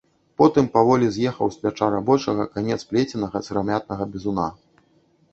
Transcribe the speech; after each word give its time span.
Потым 0.41 0.67
паволі 0.75 1.09
з'ехаў 1.17 1.51
з 1.55 1.59
пляча 1.65 1.89
рабочага 1.95 2.45
канец 2.55 2.77
плеценага 2.93 3.41
сырамятнага 3.49 4.03
бізуна. 4.15 4.47